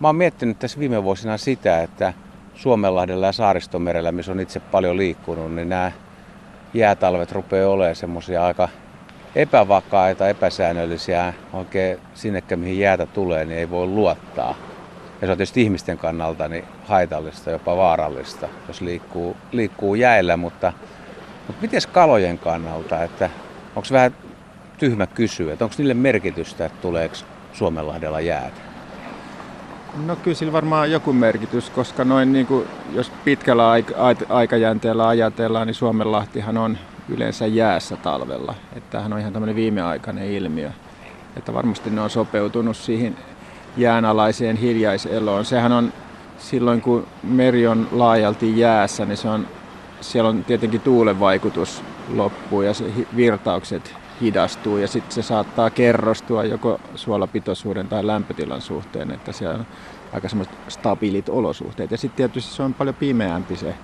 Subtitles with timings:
[0.00, 2.12] Mä oon miettinyt tässä viime vuosina sitä, että
[2.54, 5.92] Suomenlahdella ja Saaristomerellä, missä on itse paljon liikkunut, niin nämä
[6.74, 8.68] jäätalvet rupeaa olemaan semmoisia aika
[9.34, 14.54] epävakaita, epäsäännöllisiä, oikein sinnekään mihin jäätä tulee, niin ei voi luottaa.
[15.20, 20.72] Ja se on tietysti ihmisten kannalta niin haitallista, jopa vaarallista, jos liikkuu, liikkuu jäillä, mutta,
[21.46, 23.30] mutta miten kalojen kannalta, että
[23.76, 24.14] onko vähän
[24.78, 27.14] tyhmä kysyä, että onko niille merkitystä, että tuleeko
[27.52, 28.69] Suomenlahdella jäätä?
[30.06, 33.64] No kyllä sillä varmaan joku merkitys, koska noin niin kuin, jos pitkällä
[34.28, 36.78] aikajänteellä ajatellaan, niin Suomenlahtihan on
[37.08, 38.54] yleensä jäässä talvella.
[38.76, 40.70] Että tämähän on ihan tämmöinen viimeaikainen ilmiö.
[41.36, 43.16] Että varmasti ne on sopeutunut siihen
[43.76, 45.44] jäänalaiseen hiljaiseloon.
[45.44, 45.92] Sehän on
[46.38, 49.46] silloin, kun meri on laajalti jäässä, niin se on,
[50.00, 51.82] siellä on tietenkin tuulen vaikutus
[52.14, 52.84] loppuu ja se
[53.16, 59.66] virtaukset hidastuu ja sitten se saattaa kerrostua joko suolapitoisuuden tai lämpötilan suhteen, että siellä on
[60.12, 61.90] aika semmoiset stabiilit olosuhteet.
[61.90, 63.74] Ja sitten tietysti se on paljon pimeämpi se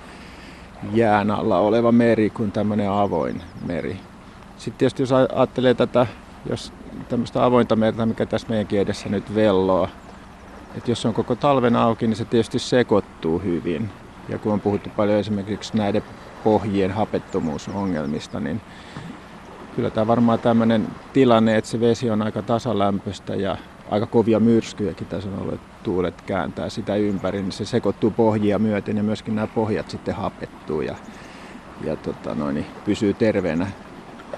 [0.93, 4.01] jään alla oleva meri kuin tämmöinen avoin meri.
[4.57, 6.07] Sitten tietysti jos ajattelee tätä,
[6.51, 6.73] jos
[7.09, 9.89] tämmöistä avointa merta, mikä tässä meidänkin edessä nyt velloa,
[10.77, 13.91] että jos on koko talven auki, niin se tietysti sekoittuu hyvin.
[14.29, 16.03] Ja kun on puhuttu paljon esimerkiksi näiden
[16.45, 18.61] pohjien hapettomuusongelmista, niin
[19.77, 23.57] kyllä tämä varmaan tämmöinen tilanne, että se vesi on aika tasalämpöistä ja
[23.91, 28.59] aika kovia myrskyjäkin tässä on ollut, että tuulet kääntää sitä ympäri, niin se sekoittuu pohjia
[28.59, 30.97] myöten ja myöskin nämä pohjat sitten hapettuu ja,
[31.85, 33.67] ja tota noin, niin pysyy terveenä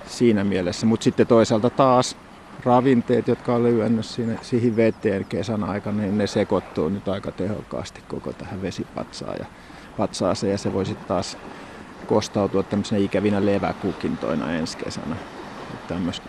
[0.07, 0.87] siinä mielessä.
[0.87, 2.17] Mutta sitten toisaalta taas
[2.65, 8.03] ravinteet, jotka on lyönyt siinä, siihen veteen kesän aikana, niin ne sekoittuu nyt aika tehokkaasti
[8.09, 9.47] koko tähän vesipatsaan ja
[9.97, 11.39] patsaaseen ja se voi sitten taas
[12.07, 15.17] kostautua tämmöisenä ikävinä leväkukintoina ensi kesänä.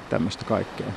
[0.10, 0.88] Tämmöistä kaikkea.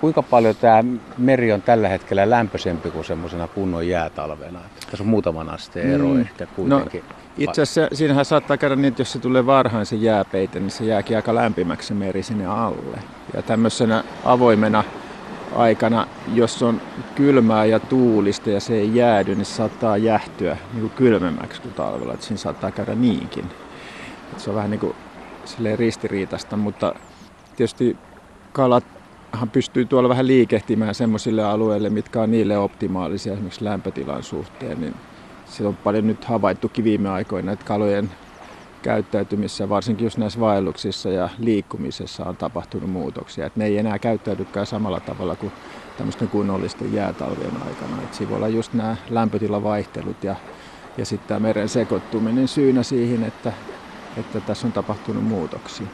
[0.00, 0.84] Kuinka paljon tämä
[1.18, 4.60] meri on tällä hetkellä lämpöisempi kuin semmoisena kunnon jäätalvena?
[4.90, 6.20] Tässä on muutaman asteen ero mm.
[6.20, 7.04] ehkä kuitenkin.
[7.08, 10.70] No, itse asiassa siinähän saattaa käydä niin, että jos se tulee varhain se jääpeite, niin
[10.70, 12.98] se jääkin aika lämpimäksi se meri sinne alle.
[13.34, 14.84] Ja tämmöisenä avoimena
[15.56, 16.80] aikana, jos on
[17.14, 21.74] kylmää ja tuulista ja se ei jäädy, niin se saattaa jähtyä niin kuin kylmemmäksi kuin
[21.74, 22.14] talvella.
[22.14, 23.44] Että siinä saattaa käydä niinkin.
[24.30, 24.94] Että se on vähän niin kuin
[25.76, 26.94] ristiriitasta, mutta
[27.56, 27.96] tietysti
[28.52, 34.80] kalathan pystyy tuolla vähän liikehtimään semmoisille alueille, mitkä on niille optimaalisia esimerkiksi lämpötilan suhteen.
[34.80, 34.94] Niin
[35.46, 38.10] se on paljon nyt havaittukin viime aikoina, että kalojen
[38.82, 43.46] käyttäytymissä, varsinkin just näissä vaelluksissa ja liikkumisessa on tapahtunut muutoksia.
[43.46, 45.52] Et ne ei enää käyttäydykään samalla tavalla kuin
[45.96, 48.02] tämmöisten kunnollisten jäätalvien aikana.
[48.02, 50.36] Et siinä voi olla just nämä lämpötilavaihtelut ja,
[50.98, 53.52] ja sitten tämä meren sekoittuminen syynä siihen, että,
[54.16, 55.86] että tässä on tapahtunut muutoksia.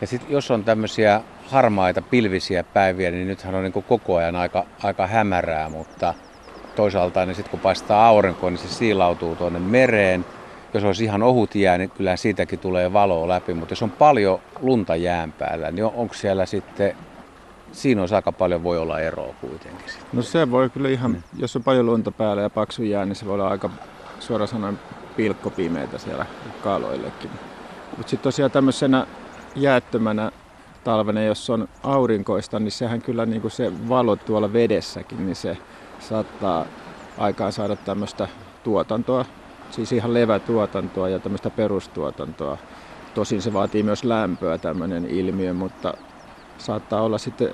[0.00, 4.66] Ja sitten jos on tämmöisiä harmaita pilvisiä päiviä, niin nythän on niin koko ajan aika,
[4.82, 6.14] aika hämärää, mutta
[6.76, 10.24] toisaalta niin sitten kun paistaa aurinko, niin se siilautuu tuonne mereen–
[10.74, 14.40] jos olisi ihan ohut jää, niin kyllä siitäkin tulee valoa läpi, mutta jos on paljon
[14.60, 16.96] lunta jään päällä, niin onko siellä sitten,
[17.72, 19.86] siinä olisi aika paljon voi olla eroa kuitenkin.
[20.12, 21.22] No se voi kyllä ihan, mm.
[21.38, 23.70] jos on paljon lunta päällä ja paksu jää, niin se voi olla aika
[24.20, 24.78] suoraan sanoen
[25.16, 26.26] pilkkopimeitä siellä
[26.62, 27.30] kaloillekin.
[27.96, 29.06] Mutta sitten tosiaan tämmöisenä
[29.56, 30.32] jäättömänä
[30.84, 35.56] talvena, jos on aurinkoista, niin sehän kyllä niin kuin se valo tuolla vedessäkin, niin se
[36.00, 36.66] saattaa
[37.18, 38.28] aikaan saada tämmöistä
[38.64, 39.24] tuotantoa,
[39.70, 42.58] siis ihan levätuotantoa ja tämmöistä perustuotantoa.
[43.14, 45.94] Tosin se vaatii myös lämpöä tämmöinen ilmiö, mutta
[46.58, 47.48] saattaa olla sitten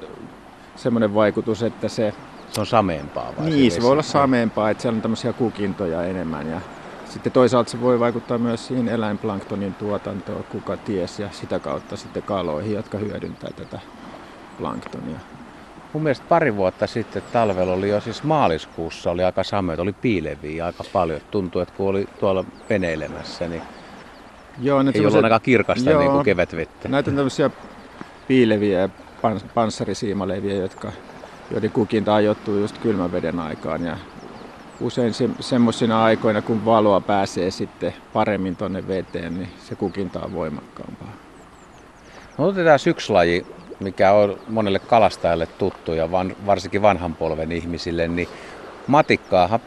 [0.76, 2.14] semmoinen vaikutus, että se...
[2.50, 3.46] Se on sameempaa vai?
[3.46, 6.60] Niin, se, se voi olla sameempaa, että siellä on tämmöisiä kukintoja enemmän ja
[7.04, 12.22] sitten toisaalta se voi vaikuttaa myös siihen eläinplanktonin tuotantoon, kuka ties, ja sitä kautta sitten
[12.22, 13.80] kaloihin, jotka hyödyntää tätä
[14.58, 15.18] planktonia
[15.96, 20.66] mun mielestä pari vuotta sitten talvella oli jo siis maaliskuussa oli aika sameet, oli piileviä
[20.66, 21.20] aika paljon.
[21.30, 23.62] Tuntui, että kun oli tuolla veneilemässä, niin
[24.62, 26.88] joo, ei ollut aika kirkasta joo, niin kuin kevätvettä.
[26.88, 27.50] Näitä on tämmöisiä
[28.28, 28.88] piileviä ja
[29.22, 30.92] pans, panssarisiimaleviä, jotka,
[31.50, 33.84] joiden kukinta ajoittuu just kylmän veden aikaan.
[33.84, 33.96] Ja
[34.80, 40.32] usein se, semmoisina aikoina, kun valoa pääsee sitten paremmin tuonne veteen, niin se kukinta on
[40.32, 41.12] voimakkaampaa.
[42.38, 43.46] No otetaan yksi laji
[43.80, 48.28] mikä on monelle kalastajalle tuttu ja van, varsinkin vanhan polven ihmisille, niin
[48.86, 49.60] matikkaahan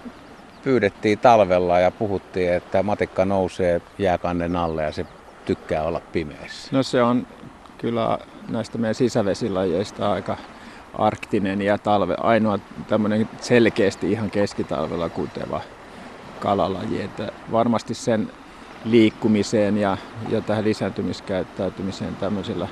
[0.63, 5.05] pyydettiin talvella ja puhuttiin, että matikka nousee jääkannen alle ja se
[5.45, 6.69] tykkää olla pimeässä.
[6.71, 7.27] No se on
[7.77, 8.17] kyllä
[8.49, 10.37] näistä meidän sisävesilajeista aika
[10.93, 15.61] arktinen ja talve, ainoa tämmöinen selkeästi ihan keskitalvella kuteva
[16.39, 17.01] kalalaji.
[17.01, 18.31] Että varmasti sen
[18.85, 19.97] liikkumiseen ja,
[20.29, 22.67] ja tähän lisääntymiskäyttäytymiseen tämmöisillä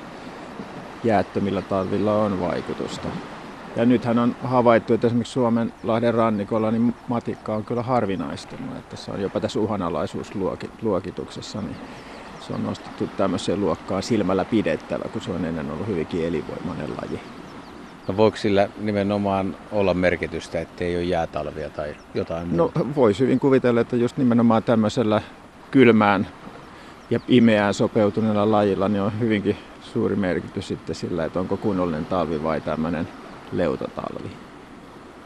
[1.04, 3.08] jäättömillä talvilla on vaikutusta.
[3.76, 8.76] Ja nythän on havaittu, että esimerkiksi Suomen Lahden rannikolla niin matikka on kyllä harvinaistunut.
[8.76, 11.76] Että se on jopa tässä uhanalaisuusluokituksessa, niin
[12.40, 17.20] se on nostettu tämmöiseen luokkaan silmällä pidettävä, kun se on ennen ollut hyvinkin elinvoimainen laji.
[18.08, 22.78] No voiko sillä nimenomaan olla merkitystä, että ei ole jäätalvia tai jotain muuta?
[22.78, 25.22] No voisi hyvin kuvitella, että just nimenomaan tämmöisellä
[25.70, 26.26] kylmään
[27.10, 29.56] ja pimeään sopeutuneella lajilla niin on hyvinkin
[29.92, 33.08] suuri merkitys sitten sillä, että onko kunnollinen talvi vai tämmöinen
[33.52, 34.30] leutotalvi.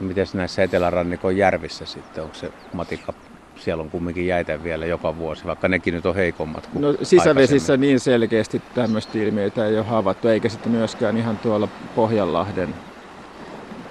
[0.00, 3.12] Miten näissä etelärannikon järvissä sitten, onko se matikka
[3.56, 7.76] siellä on kumminkin jäitä vielä joka vuosi, vaikka nekin nyt on heikommat kuin No sisävesissä
[7.76, 12.74] niin selkeästi tämmöistä ilmiöitä ei ole havaittu, eikä sitten myöskään ihan tuolla Pohjanlahden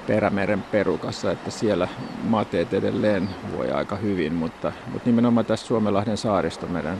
[0.07, 1.87] Perämeren perukassa, että siellä
[2.23, 6.97] mateet edelleen voi aika hyvin, mutta, mutta nimenomaan tässä Suomenlahden saaristomeren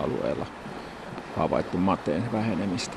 [0.00, 0.46] alueella
[1.36, 2.96] havaittu mateen vähenemistä.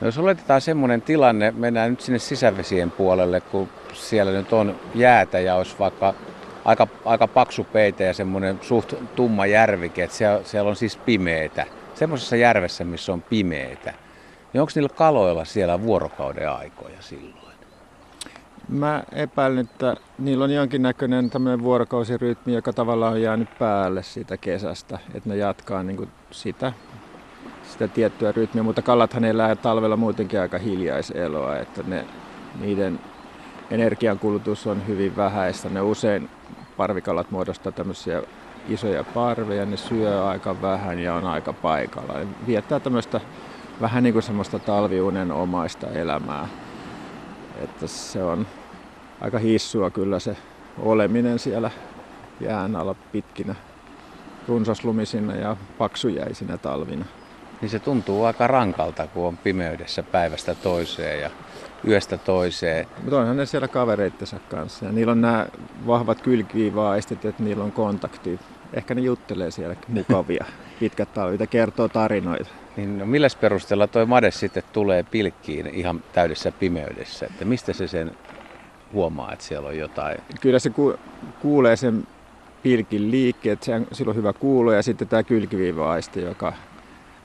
[0.00, 5.40] No jos oletetaan semmoinen tilanne, mennään nyt sinne sisävesien puolelle, kun siellä nyt on jäätä
[5.40, 6.14] ja olisi vaikka
[6.64, 11.66] aika, aika paksu peite ja semmoinen suht tumma järvike, että siellä, siellä on siis pimeetä.
[11.94, 13.94] Semmoisessa järvessä, missä on pimeetä,
[14.52, 17.44] niin onko niillä kaloilla siellä vuorokauden aikoja silloin?
[18.68, 24.98] Mä epäilen, että niillä on jonkinnäköinen tämmöinen vuorokausirytmi, joka tavallaan on jäänyt päälle siitä kesästä,
[25.14, 26.72] että ne jatkaa niin kuin sitä,
[27.74, 32.04] sitä tiettyä rytmiä, mutta kalathan elää talvella muutenkin aika hiljaiseloa, että ne,
[32.60, 33.00] niiden
[33.70, 35.68] energiankulutus on hyvin vähäistä.
[35.68, 36.28] Ne usein
[36.76, 38.22] parvikalat muodostaa tämmöisiä
[38.68, 42.18] isoja parveja, ne syö aika vähän ja on aika paikalla.
[42.18, 43.20] Ne viettää tämmöistä
[43.80, 46.48] vähän niin kuin semmoista talviunen omaista elämää.
[47.62, 48.46] Että se on
[49.20, 50.36] aika hissua kyllä se
[50.78, 51.70] oleminen siellä
[52.40, 53.54] jään alla pitkinä
[54.48, 57.04] runsaslumisina ja paksujäisinä talvina.
[57.60, 61.30] Niin se tuntuu aika rankalta, kun on pimeydessä päivästä toiseen ja
[61.88, 62.86] yöstä toiseen.
[63.02, 65.46] Mutta onhan ne siellä kavereittensa kanssa ja niillä on nämä
[65.86, 68.40] vahvat kylkiviivaistit, että niillä on kontakti.
[68.72, 70.44] Ehkä ne juttelee siellä mukavia
[70.80, 72.50] pitkät talvit ja kertoo tarinoita.
[72.76, 77.26] Niin no milläs perusteella toi made sitten tulee pilkkiin ihan täydessä pimeydessä?
[77.26, 78.10] Että mistä se sen
[78.92, 80.18] huomaa, että siellä on jotain?
[80.40, 80.98] Kyllä se ku-
[81.40, 82.06] kuulee sen
[82.62, 86.52] pilkin liikkeet, se on silloin hyvä kuulo ja sitten tämä kylkiviiva-aisti, joka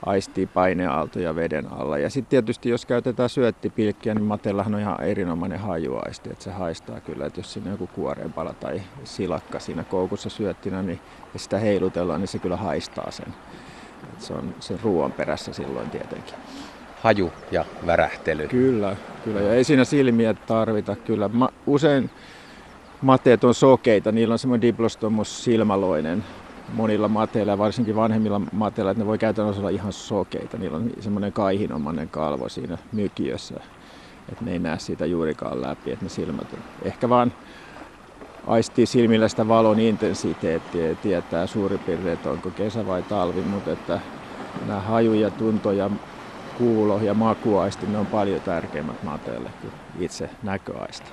[0.06, 1.98] aistii paineaaltoja veden alla.
[1.98, 7.00] Ja sitten tietysti jos käytetään syöttipilkkiä, niin matellahan on ihan erinomainen hajuaisti, että se haistaa
[7.00, 11.00] kyllä, että jos siinä on joku kuoreenpala tai silakka siinä koukussa syöttinä, niin
[11.34, 13.34] ja sitä heilutellaan, niin se kyllä haistaa sen.
[14.14, 16.36] Et se on sen ruoan perässä silloin tietenkin.
[17.02, 18.48] Haju ja värähtely.
[18.48, 19.42] Kyllä, kyllä.
[19.42, 20.96] Ja ei siinä silmiä tarvita.
[20.96, 22.10] Kyllä Ma- usein
[23.02, 26.24] mateet on sokeita, niillä on semmoinen diplostomus silmaloinen
[26.74, 30.58] monilla mateilla varsinkin vanhemmilla mateilla, että ne voi käytännössä olla ihan sokeita.
[30.58, 33.56] Niillä on semmoinen kaihinomainen kalvo siinä mykiössä,
[34.32, 36.60] että ne ei näe siitä juurikaan läpi, että ne silmät on.
[36.84, 37.34] Ehkä vaan
[38.48, 43.72] aistii silmillä sitä valon intensiteettiä ja tietää suurin piirtein, että onko kesä vai talvi, mutta
[43.72, 44.00] että
[44.68, 45.90] nämä haju ja tunto ja
[46.58, 51.12] kuulo ja makuaisti, ne on paljon tärkeimmät mateelle kuin itse näköaisti.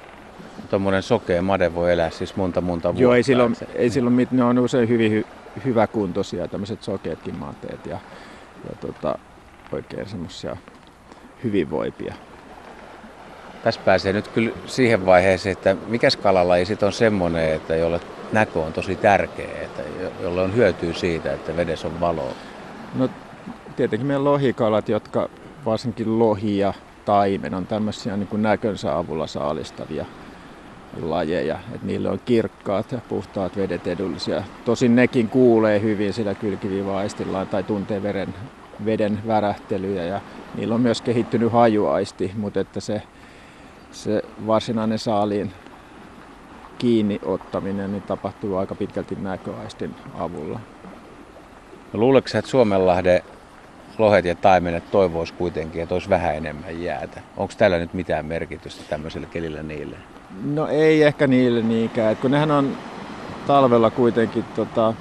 [0.70, 3.02] Tuommoinen sokea made voi elää siis monta monta vuotta.
[3.02, 5.24] Joo, ei silloin, ei silloin mit, ne on usein hyvin hy,
[5.64, 7.98] hyväkuntoisia, tämmöiset sokeetkin mateet ja,
[8.64, 9.18] ja tota,
[9.72, 10.56] oikein semmoisia
[11.44, 12.14] hyvinvoipia.
[13.64, 18.00] Tässä pääsee nyt kyllä siihen vaiheeseen, että mikä kalalaji sitten on semmoinen, että jolle
[18.32, 19.82] näkö on tosi tärkeä, että
[20.22, 22.32] jolle on hyötyä siitä, että vedessä on valoa.
[22.94, 23.08] No
[23.76, 25.28] tietenkin meidän lohikalat, jotka
[25.64, 30.06] varsinkin lohi ja taimen on tämmöisiä niin kuin näkönsä avulla saalistavia
[31.02, 31.58] lajeja.
[31.74, 34.42] että niillä on kirkkaat ja puhtaat vedet edullisia.
[34.64, 38.34] Tosin nekin kuulee hyvin sillä kylkiviivaistillaan tai tuntee veren,
[38.84, 40.20] veden värähtelyjä ja
[40.54, 43.02] niillä on myös kehittynyt hajuaisti, mutta että se,
[43.92, 45.52] se varsinainen saaliin
[46.78, 50.60] kiinni ottaminen niin tapahtuu aika pitkälti näköaistin avulla.
[51.92, 53.22] No, luuletko että Suomenlahden
[53.98, 57.20] lohet ja taimenet toivois kuitenkin, että olisi vähän enemmän jäätä?
[57.36, 59.96] Onko tällä nyt mitään merkitystä tämmöiselle kelillä niille?
[60.44, 62.76] No ei ehkä niille niinkään, että kun nehän on
[63.46, 64.94] talvella kuitenkin, tota,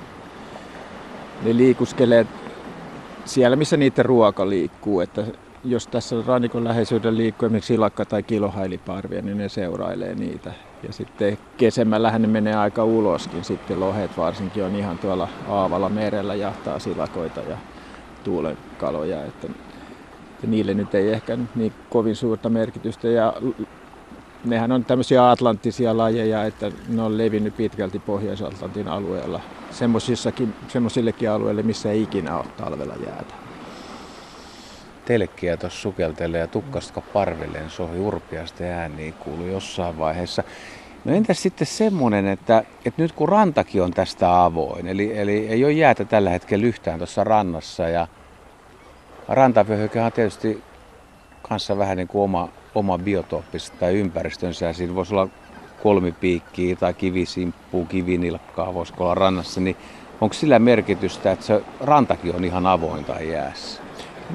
[1.44, 2.25] ne liikuskelee
[3.25, 5.00] siellä, missä niiden ruoka liikkuu.
[5.00, 5.24] Että
[5.63, 10.53] jos tässä rannikon läheisyydellä liikkuu esimerkiksi silakka tai kilohailiparvia, niin ne seurailee niitä.
[10.88, 13.44] Ja sitten kesemmällähän ne menee aika uloskin.
[13.44, 17.58] Sitten lohet varsinkin on ihan tuolla Aavalla merellä jahtaa silakoita ja
[18.24, 19.25] tuulenkaloja.
[19.25, 19.48] Että,
[20.34, 23.08] että niille nyt ei ehkä niin kovin suurta merkitystä.
[23.08, 23.34] Ja
[24.46, 29.42] nehän on tämmöisiä atlanttisia lajeja, että ne on levinnyt pitkälti Pohjois-Atlantin alueella.
[30.68, 33.36] Semmoisillekin alueille, missä ei ikinä ole talvella jäätä.
[35.06, 40.44] telkkiä tuossa sukeltelee ja tukkasta parvilleen sohi urpiasta ääniä kuului jossain vaiheessa.
[41.06, 45.66] No entäs sitten semmoinen, että, että nyt kun rantakin on tästä avoin, eli, eli ei
[45.66, 48.08] ole jäätä tällä hetkellä yhtään tuossa rannassa ja
[49.28, 50.64] rantavyöhyke on tietysti
[51.50, 54.74] kanssa vähän niin kuin oma, oma biotooppista tai ympäristönsä.
[54.74, 55.28] Siinä voisi olla
[55.84, 59.75] kolmipiikkiä tai kivisimppua, kivinilkkaa, voisiko olla rannassa, niin
[60.22, 63.82] onko sillä merkitystä, että se rantakin on ihan avoin tai jäässä?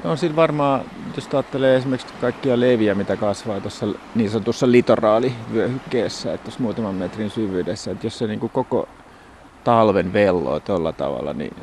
[0.03, 0.81] No sillä varmaan,
[1.15, 7.29] jos ajattelee esimerkiksi kaikkia leviä, mitä kasvaa tuossa niin sanotussa litoraalivyöhykkeessä, että tuossa muutaman metrin
[7.29, 8.87] syvyydessä, että jos se niin kuin koko
[9.63, 11.53] talven velloo tuolla tavalla, niin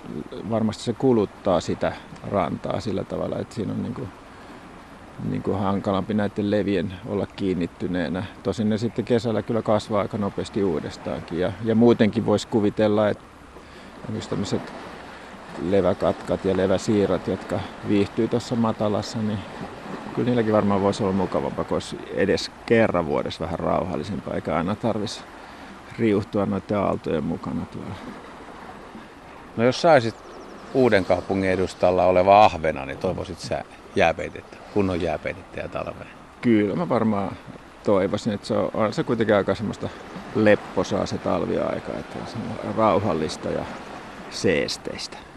[0.51, 1.93] varmasti se kuluttaa sitä
[2.31, 4.09] rantaa sillä tavalla, että siinä on niin kuin,
[5.31, 8.25] niin kuin hankalampi näiden levien olla kiinnittyneenä.
[8.43, 11.39] Tosin ne sitten kesällä kyllä kasvaa aika nopeasti uudestaankin.
[11.39, 13.25] Ja, ja muutenkin voisi kuvitella, että
[14.31, 14.73] tämmöiset
[15.71, 19.39] leväkatkat ja leväsiirrat, jotka viihtyy tuossa matalassa, niin
[20.15, 24.75] kyllä niilläkin varmaan voisi olla mukavampaa, kun olisi edes kerran vuodessa vähän rauhallisempaa, eikä aina
[24.75, 25.25] tarvitsisi
[25.99, 27.95] riuhtua noiden aaltojen mukana tuolla.
[29.57, 30.15] No jos saisit
[30.75, 33.65] uuden kaupungin edustalla oleva ahvena, niin toivoisit sä
[33.97, 36.11] jääpeitettä, kunnon jääpeitettä ja talveen?
[36.41, 37.37] Kyllä mä varmaan
[37.85, 39.89] toivoisin, että se on, on se kuitenkin aika semmoista
[40.35, 43.65] lepposaa se talviaika, että se on rauhallista ja
[44.31, 45.28] seesteistä.